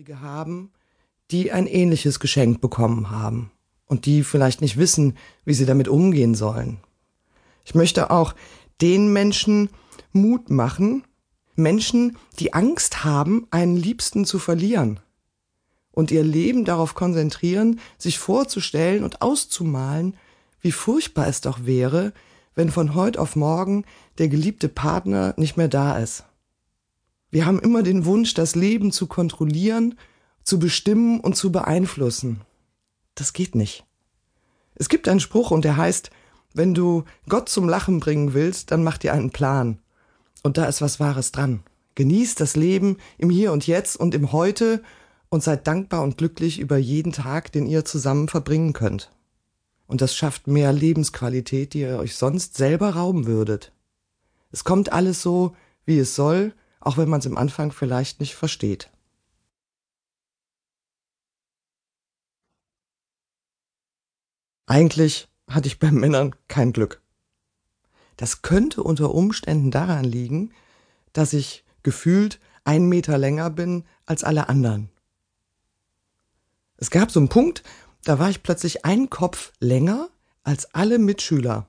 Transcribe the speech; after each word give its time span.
Angehörige 0.00 0.20
haben, 0.20 0.70
die 1.30 1.52
ein 1.52 1.66
ähnliches 1.66 2.20
Geschenk 2.20 2.62
bekommen 2.62 3.10
haben 3.10 3.50
und 3.84 4.06
die 4.06 4.24
vielleicht 4.24 4.62
nicht 4.62 4.78
wissen, 4.78 5.18
wie 5.44 5.52
sie 5.52 5.66
damit 5.66 5.88
umgehen 5.88 6.34
sollen. 6.34 6.78
Ich 7.66 7.74
möchte 7.74 8.10
auch 8.10 8.34
den 8.80 9.12
Menschen 9.12 9.68
Mut 10.12 10.48
machen, 10.48 11.04
Menschen, 11.54 12.16
die 12.38 12.54
Angst 12.54 13.04
haben, 13.04 13.46
einen 13.50 13.76
Liebsten 13.76 14.24
zu 14.24 14.38
verlieren 14.38 15.00
und 15.92 16.10
ihr 16.10 16.24
Leben 16.24 16.64
darauf 16.64 16.94
konzentrieren, 16.94 17.78
sich 17.98 18.18
vorzustellen 18.18 19.04
und 19.04 19.20
auszumalen, 19.20 20.16
wie 20.62 20.72
furchtbar 20.72 21.26
es 21.26 21.42
doch 21.42 21.66
wäre, 21.66 22.14
wenn 22.54 22.70
von 22.70 22.94
heute 22.94 23.20
auf 23.20 23.36
morgen 23.36 23.84
der 24.16 24.28
geliebte 24.28 24.70
Partner 24.70 25.34
nicht 25.36 25.58
mehr 25.58 25.68
da 25.68 25.98
ist. 25.98 26.24
Wir 27.30 27.46
haben 27.46 27.60
immer 27.60 27.82
den 27.82 28.04
Wunsch, 28.04 28.34
das 28.34 28.54
Leben 28.54 28.92
zu 28.92 29.06
kontrollieren, 29.06 29.96
zu 30.42 30.58
bestimmen 30.58 31.20
und 31.20 31.36
zu 31.36 31.52
beeinflussen. 31.52 32.40
Das 33.14 33.32
geht 33.32 33.54
nicht. 33.54 33.84
Es 34.74 34.88
gibt 34.88 35.08
einen 35.08 35.20
Spruch 35.20 35.50
und 35.50 35.64
der 35.64 35.76
heißt, 35.76 36.10
wenn 36.54 36.74
du 36.74 37.04
Gott 37.28 37.48
zum 37.48 37.68
Lachen 37.68 38.00
bringen 38.00 38.34
willst, 38.34 38.70
dann 38.72 38.82
mach 38.82 38.98
dir 38.98 39.12
einen 39.12 39.30
Plan. 39.30 39.78
Und 40.42 40.56
da 40.56 40.64
ist 40.64 40.80
was 40.80 40.98
Wahres 40.98 41.32
dran. 41.32 41.62
Genießt 41.94 42.40
das 42.40 42.56
Leben 42.56 42.96
im 43.18 43.30
Hier 43.30 43.52
und 43.52 43.66
Jetzt 43.66 43.96
und 43.96 44.14
im 44.14 44.32
Heute 44.32 44.82
und 45.28 45.44
seid 45.44 45.66
dankbar 45.66 46.02
und 46.02 46.18
glücklich 46.18 46.58
über 46.58 46.76
jeden 46.76 47.12
Tag, 47.12 47.52
den 47.52 47.66
ihr 47.66 47.84
zusammen 47.84 48.28
verbringen 48.28 48.72
könnt. 48.72 49.12
Und 49.86 50.00
das 50.00 50.16
schafft 50.16 50.46
mehr 50.46 50.72
Lebensqualität, 50.72 51.74
die 51.74 51.80
ihr 51.80 51.98
euch 51.98 52.16
sonst 52.16 52.56
selber 52.56 52.90
rauben 52.90 53.26
würdet. 53.26 53.72
Es 54.50 54.64
kommt 54.64 54.92
alles 54.92 55.22
so, 55.22 55.54
wie 55.84 55.98
es 55.98 56.14
soll, 56.14 56.52
auch 56.80 56.96
wenn 56.96 57.08
man 57.08 57.20
es 57.20 57.26
im 57.26 57.38
Anfang 57.38 57.72
vielleicht 57.72 58.20
nicht 58.20 58.34
versteht. 58.34 58.90
Eigentlich 64.66 65.28
hatte 65.48 65.66
ich 65.66 65.78
bei 65.78 65.90
Männern 65.90 66.34
kein 66.48 66.72
Glück. 66.72 67.02
Das 68.16 68.42
könnte 68.42 68.82
unter 68.82 69.14
Umständen 69.14 69.70
daran 69.70 70.04
liegen, 70.04 70.52
dass 71.12 71.32
ich 71.32 71.64
gefühlt 71.82 72.38
einen 72.64 72.88
Meter 72.88 73.18
länger 73.18 73.50
bin 73.50 73.84
als 74.06 74.22
alle 74.22 74.48
anderen. 74.48 74.90
Es 76.76 76.90
gab 76.90 77.10
so 77.10 77.18
einen 77.18 77.28
Punkt, 77.28 77.62
da 78.04 78.18
war 78.18 78.30
ich 78.30 78.42
plötzlich 78.42 78.84
einen 78.84 79.10
Kopf 79.10 79.52
länger 79.58 80.08
als 80.42 80.74
alle 80.74 80.98
Mitschüler. 80.98 81.66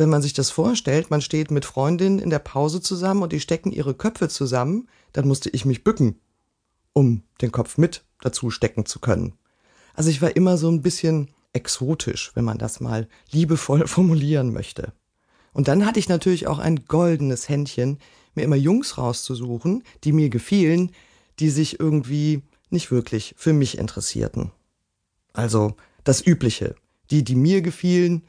Wenn 0.00 0.08
man 0.08 0.22
sich 0.22 0.32
das 0.32 0.50
vorstellt, 0.50 1.10
man 1.10 1.20
steht 1.20 1.50
mit 1.50 1.66
Freundinnen 1.66 2.20
in 2.20 2.30
der 2.30 2.38
Pause 2.38 2.80
zusammen 2.80 3.22
und 3.22 3.34
die 3.34 3.38
stecken 3.38 3.70
ihre 3.70 3.92
Köpfe 3.92 4.30
zusammen, 4.30 4.88
dann 5.12 5.28
musste 5.28 5.50
ich 5.50 5.66
mich 5.66 5.84
bücken, 5.84 6.18
um 6.94 7.22
den 7.42 7.52
Kopf 7.52 7.76
mit 7.76 8.02
dazu 8.22 8.48
stecken 8.50 8.86
zu 8.86 8.98
können. 8.98 9.34
Also 9.92 10.08
ich 10.08 10.22
war 10.22 10.34
immer 10.34 10.56
so 10.56 10.70
ein 10.70 10.80
bisschen 10.80 11.28
exotisch, 11.52 12.32
wenn 12.34 12.46
man 12.46 12.56
das 12.56 12.80
mal 12.80 13.08
liebevoll 13.30 13.86
formulieren 13.86 14.54
möchte. 14.54 14.94
Und 15.52 15.68
dann 15.68 15.84
hatte 15.84 15.98
ich 15.98 16.08
natürlich 16.08 16.46
auch 16.46 16.60
ein 16.60 16.86
goldenes 16.86 17.50
Händchen, 17.50 17.98
mir 18.34 18.44
immer 18.44 18.56
Jungs 18.56 18.96
rauszusuchen, 18.96 19.82
die 20.04 20.12
mir 20.12 20.30
gefielen, 20.30 20.92
die 21.40 21.50
sich 21.50 21.78
irgendwie 21.78 22.40
nicht 22.70 22.90
wirklich 22.90 23.34
für 23.36 23.52
mich 23.52 23.76
interessierten. 23.76 24.50
Also 25.34 25.74
das 26.04 26.26
Übliche. 26.26 26.74
Die, 27.10 27.22
die 27.22 27.36
mir 27.36 27.60
gefielen, 27.60 28.22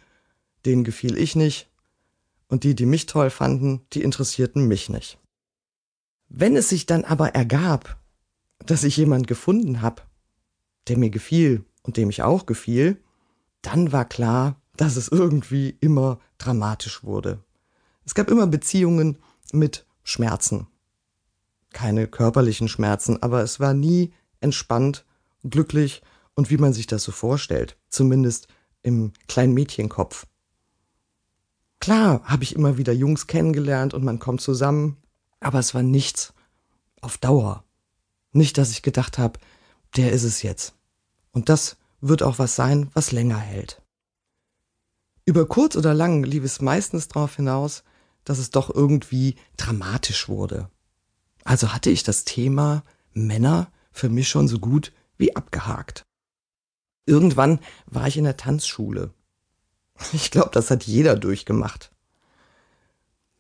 denen 0.65 0.83
gefiel 0.83 1.17
ich 1.17 1.35
nicht. 1.35 1.69
Und 2.47 2.63
die, 2.63 2.75
die 2.75 2.85
mich 2.85 3.05
toll 3.05 3.29
fanden, 3.29 3.81
die 3.93 4.01
interessierten 4.01 4.67
mich 4.67 4.89
nicht. 4.89 5.17
Wenn 6.27 6.55
es 6.55 6.69
sich 6.69 6.85
dann 6.85 7.03
aber 7.05 7.29
ergab, 7.29 7.97
dass 8.59 8.83
ich 8.83 8.97
jemand 8.97 9.27
gefunden 9.27 9.81
habe, 9.81 10.01
der 10.87 10.97
mir 10.97 11.09
gefiel 11.09 11.65
und 11.83 11.97
dem 11.97 12.09
ich 12.09 12.23
auch 12.23 12.45
gefiel, 12.45 13.01
dann 13.61 13.91
war 13.91 14.05
klar, 14.05 14.61
dass 14.75 14.95
es 14.95 15.07
irgendwie 15.07 15.77
immer 15.79 16.19
dramatisch 16.37 17.03
wurde. 17.03 17.43
Es 18.05 18.15
gab 18.15 18.29
immer 18.29 18.47
Beziehungen 18.47 19.17
mit 19.51 19.85
Schmerzen. 20.03 20.67
Keine 21.71 22.07
körperlichen 22.07 22.67
Schmerzen, 22.67 23.21
aber 23.21 23.43
es 23.43 23.59
war 23.59 23.73
nie 23.73 24.13
entspannt, 24.39 25.05
glücklich 25.43 26.01
und 26.35 26.49
wie 26.49 26.57
man 26.57 26.73
sich 26.73 26.87
das 26.87 27.03
so 27.03 27.11
vorstellt, 27.11 27.77
zumindest 27.89 28.47
im 28.81 29.13
kleinen 29.27 29.53
Mädchenkopf. 29.53 30.25
Klar 31.81 32.21
habe 32.25 32.43
ich 32.43 32.55
immer 32.55 32.77
wieder 32.77 32.93
Jungs 32.93 33.25
kennengelernt 33.25 33.95
und 33.95 34.03
man 34.03 34.19
kommt 34.19 34.39
zusammen, 34.39 34.97
aber 35.39 35.57
es 35.57 35.73
war 35.73 35.81
nichts 35.81 36.31
auf 37.01 37.17
Dauer. 37.17 37.63
Nicht, 38.31 38.59
dass 38.59 38.69
ich 38.69 38.83
gedacht 38.83 39.17
habe, 39.17 39.39
der 39.97 40.11
ist 40.11 40.23
es 40.23 40.43
jetzt. 40.43 40.75
Und 41.31 41.49
das 41.49 41.77
wird 41.99 42.21
auch 42.21 42.37
was 42.37 42.55
sein, 42.55 42.91
was 42.93 43.11
länger 43.11 43.39
hält. 43.39 43.81
Über 45.25 45.47
kurz 45.47 45.75
oder 45.75 45.95
lang 45.95 46.23
lief 46.23 46.43
es 46.43 46.61
meistens 46.61 47.07
darauf 47.07 47.35
hinaus, 47.35 47.83
dass 48.25 48.37
es 48.37 48.51
doch 48.51 48.73
irgendwie 48.73 49.35
dramatisch 49.57 50.29
wurde. 50.29 50.69
Also 51.43 51.73
hatte 51.73 51.89
ich 51.89 52.03
das 52.03 52.25
Thema 52.25 52.83
Männer 53.13 53.71
für 53.91 54.09
mich 54.09 54.29
schon 54.29 54.47
so 54.47 54.59
gut 54.59 54.93
wie 55.17 55.35
abgehakt. 55.35 56.03
Irgendwann 57.07 57.59
war 57.87 58.07
ich 58.07 58.17
in 58.17 58.23
der 58.23 58.37
Tanzschule. 58.37 59.13
Ich 60.13 60.31
glaube, 60.31 60.49
das 60.51 60.71
hat 60.71 60.83
jeder 60.83 61.15
durchgemacht. 61.15 61.91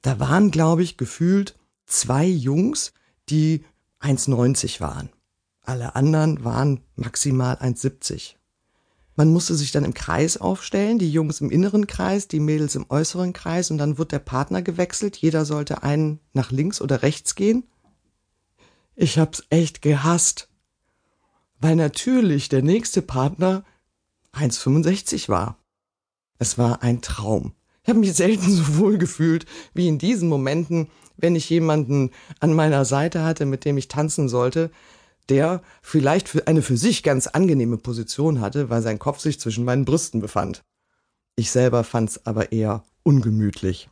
Da 0.01 0.19
waren, 0.19 0.51
glaube 0.51 0.83
ich, 0.83 0.97
gefühlt 0.97 1.55
zwei 1.85 2.25
Jungs, 2.25 2.93
die 3.29 3.65
1,90 4.01 4.79
waren. 4.79 5.09
Alle 5.63 5.95
anderen 5.95 6.43
waren 6.43 6.81
maximal 6.95 7.55
1,70. 7.55 8.35
Man 9.15 9.31
musste 9.31 9.55
sich 9.55 9.71
dann 9.71 9.83
im 9.83 9.93
Kreis 9.93 10.37
aufstellen, 10.37 10.97
die 10.97 11.11
Jungs 11.11 11.41
im 11.41 11.51
inneren 11.51 11.85
Kreis, 11.85 12.27
die 12.27 12.39
Mädels 12.39 12.75
im 12.75 12.85
äußeren 12.89 13.33
Kreis 13.33 13.69
und 13.69 13.77
dann 13.77 13.97
wird 13.97 14.11
der 14.11 14.19
Partner 14.19 14.61
gewechselt. 14.61 15.17
Jeder 15.17 15.45
sollte 15.45 15.83
einen 15.83 16.19
nach 16.33 16.51
links 16.51 16.81
oder 16.81 17.03
rechts 17.03 17.35
gehen. 17.35 17.67
Ich 18.95 19.19
hab's 19.19 19.43
echt 19.49 19.81
gehasst 19.81 20.49
weil 21.61 21.75
natürlich 21.75 22.49
der 22.49 22.63
nächste 22.63 23.01
Partner 23.01 23.63
1,65 24.33 25.29
war. 25.29 25.57
Es 26.41 26.57
war 26.57 26.81
ein 26.81 27.03
Traum. 27.03 27.53
Ich 27.83 27.89
habe 27.89 27.99
mich 27.99 28.15
selten 28.15 28.49
so 28.49 28.79
wohl 28.79 28.97
gefühlt 28.97 29.45
wie 29.75 29.87
in 29.87 29.99
diesen 29.99 30.27
Momenten, 30.27 30.89
wenn 31.15 31.35
ich 31.35 31.47
jemanden 31.51 32.09
an 32.39 32.55
meiner 32.55 32.83
Seite 32.83 33.23
hatte, 33.23 33.45
mit 33.45 33.63
dem 33.63 33.77
ich 33.77 33.89
tanzen 33.89 34.27
sollte, 34.27 34.71
der 35.29 35.61
vielleicht 35.83 36.27
für 36.27 36.47
eine 36.47 36.63
für 36.63 36.77
sich 36.77 37.03
ganz 37.03 37.27
angenehme 37.27 37.77
Position 37.77 38.41
hatte, 38.41 38.71
weil 38.71 38.81
sein 38.81 38.97
Kopf 38.97 39.19
sich 39.19 39.39
zwischen 39.39 39.65
meinen 39.65 39.85
Brüsten 39.85 40.19
befand. 40.19 40.63
Ich 41.35 41.51
selber 41.51 41.83
fand's 41.83 42.25
aber 42.25 42.51
eher 42.51 42.83
ungemütlich. 43.03 43.91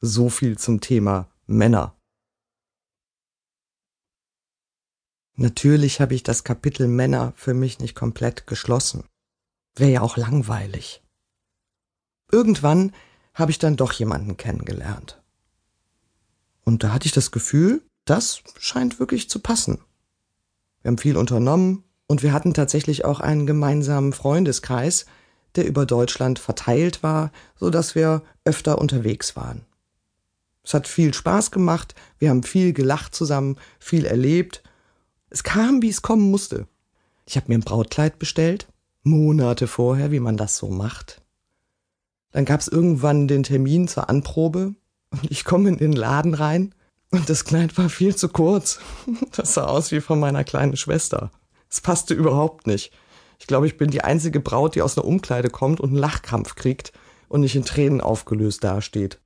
So 0.00 0.28
viel 0.28 0.56
zum 0.58 0.80
Thema 0.80 1.28
Männer. 1.48 1.96
Natürlich 5.34 6.00
habe 6.00 6.14
ich 6.14 6.22
das 6.22 6.44
Kapitel 6.44 6.86
Männer 6.86 7.32
für 7.34 7.52
mich 7.52 7.80
nicht 7.80 7.96
komplett 7.96 8.46
geschlossen. 8.46 9.02
Wäre 9.74 9.90
ja 9.90 10.00
auch 10.02 10.16
langweilig. 10.16 11.02
Irgendwann 12.30 12.92
habe 13.34 13.50
ich 13.50 13.58
dann 13.58 13.76
doch 13.76 13.92
jemanden 13.92 14.36
kennengelernt. 14.36 15.20
Und 16.64 16.82
da 16.82 16.92
hatte 16.92 17.06
ich 17.06 17.12
das 17.12 17.30
Gefühl, 17.30 17.82
das 18.04 18.42
scheint 18.58 18.98
wirklich 18.98 19.30
zu 19.30 19.38
passen. 19.38 19.78
Wir 20.82 20.90
haben 20.90 20.98
viel 20.98 21.16
unternommen 21.16 21.84
und 22.06 22.22
wir 22.22 22.32
hatten 22.32 22.54
tatsächlich 22.54 23.04
auch 23.04 23.20
einen 23.20 23.46
gemeinsamen 23.46 24.12
Freundeskreis, 24.12 25.06
der 25.54 25.66
über 25.66 25.86
Deutschland 25.86 26.38
verteilt 26.38 27.02
war, 27.02 27.32
so 27.56 27.70
dass 27.70 27.94
wir 27.94 28.22
öfter 28.44 28.78
unterwegs 28.78 29.36
waren. 29.36 29.64
Es 30.62 30.74
hat 30.74 30.88
viel 30.88 31.14
Spaß 31.14 31.50
gemacht, 31.50 31.94
wir 32.18 32.30
haben 32.30 32.42
viel 32.42 32.72
gelacht 32.72 33.14
zusammen, 33.14 33.56
viel 33.78 34.04
erlebt 34.04 34.62
es 35.30 35.42
kam, 35.42 35.82
wie 35.82 35.88
es 35.88 36.02
kommen 36.02 36.30
musste. 36.30 36.66
Ich 37.26 37.36
habe 37.36 37.48
mir 37.48 37.58
ein 37.58 37.62
Brautkleid 37.62 38.18
bestellt, 38.18 38.68
Monate 39.02 39.66
vorher, 39.66 40.10
wie 40.10 40.20
man 40.20 40.36
das 40.36 40.56
so 40.56 40.68
macht. 40.68 41.22
Dann 42.32 42.44
gab 42.44 42.60
es 42.60 42.68
irgendwann 42.68 43.28
den 43.28 43.42
Termin 43.42 43.88
zur 43.88 44.08
Anprobe 44.08 44.74
und 45.10 45.30
ich 45.30 45.44
komme 45.44 45.68
in 45.68 45.78
den 45.78 45.92
Laden 45.92 46.34
rein 46.34 46.74
und 47.10 47.28
das 47.30 47.44
Kleid 47.44 47.76
war 47.78 47.88
viel 47.88 48.14
zu 48.16 48.28
kurz. 48.28 48.80
Das 49.36 49.54
sah 49.54 49.64
aus 49.64 49.92
wie 49.92 50.00
von 50.00 50.18
meiner 50.18 50.44
kleinen 50.44 50.76
Schwester. 50.76 51.30
Es 51.70 51.80
passte 51.80 52.14
überhaupt 52.14 52.66
nicht. 52.66 52.92
Ich 53.38 53.46
glaube, 53.46 53.66
ich 53.66 53.76
bin 53.76 53.90
die 53.90 54.02
einzige 54.02 54.40
Braut, 54.40 54.74
die 54.74 54.82
aus 54.82 54.96
einer 54.96 55.06
Umkleide 55.06 55.50
kommt 55.50 55.80
und 55.80 55.90
einen 55.90 55.98
Lachkrampf 55.98 56.54
kriegt 56.54 56.92
und 57.28 57.40
nicht 57.42 57.56
in 57.56 57.64
Tränen 57.64 58.00
aufgelöst 58.00 58.64
dasteht. 58.64 59.20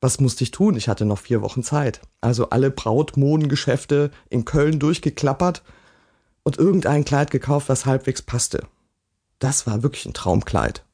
Was 0.00 0.20
musste 0.20 0.44
ich 0.44 0.50
tun? 0.50 0.76
Ich 0.76 0.88
hatte 0.88 1.06
noch 1.06 1.18
vier 1.18 1.40
Wochen 1.40 1.62
Zeit. 1.62 2.02
Also 2.20 2.50
alle 2.50 2.70
Brautmodengeschäfte 2.70 4.10
in 4.28 4.44
Köln 4.44 4.78
durchgeklappert 4.78 5.62
und 6.42 6.58
irgendein 6.58 7.04
Kleid 7.04 7.30
gekauft, 7.30 7.68
was 7.68 7.86
halbwegs 7.86 8.20
passte. 8.20 8.66
Das 9.38 9.66
war 9.66 9.82
wirklich 9.82 10.04
ein 10.06 10.14
Traumkleid. 10.14 10.84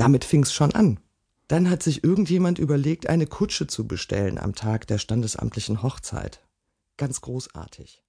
Damit 0.00 0.24
fing's 0.24 0.54
schon 0.54 0.72
an. 0.72 0.98
Dann 1.46 1.68
hat 1.68 1.82
sich 1.82 2.02
irgendjemand 2.02 2.58
überlegt, 2.58 3.10
eine 3.10 3.26
Kutsche 3.26 3.66
zu 3.66 3.86
bestellen 3.86 4.38
am 4.38 4.54
Tag 4.54 4.86
der 4.86 4.96
standesamtlichen 4.96 5.82
Hochzeit. 5.82 6.42
Ganz 6.96 7.20
großartig. 7.20 8.02